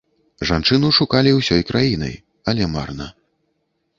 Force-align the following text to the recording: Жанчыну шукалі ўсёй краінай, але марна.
Жанчыну 0.49 0.89
шукалі 0.99 1.33
ўсёй 1.35 1.61
краінай, 1.69 2.15
але 2.53 2.63
марна. 2.75 3.07